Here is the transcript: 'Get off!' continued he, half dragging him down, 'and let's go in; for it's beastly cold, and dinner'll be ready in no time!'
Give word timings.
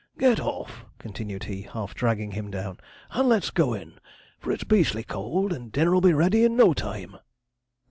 'Get 0.17 0.39
off!' 0.39 0.83
continued 0.97 1.43
he, 1.43 1.61
half 1.61 1.93
dragging 1.93 2.31
him 2.31 2.49
down, 2.49 2.79
'and 3.11 3.29
let's 3.29 3.51
go 3.51 3.75
in; 3.75 3.99
for 4.39 4.51
it's 4.51 4.63
beastly 4.63 5.03
cold, 5.03 5.53
and 5.53 5.71
dinner'll 5.71 6.01
be 6.01 6.11
ready 6.11 6.43
in 6.43 6.55
no 6.55 6.73
time!' 6.73 7.17